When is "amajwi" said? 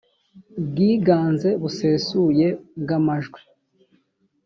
2.99-3.39